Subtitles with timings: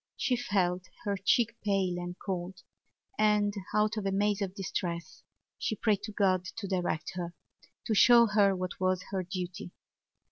[0.17, 2.63] She felt her cheek pale and cold
[3.19, 5.21] and, out of a maze of distress,
[5.59, 7.35] she prayed to God to direct her,
[7.85, 9.69] to show her what was her duty.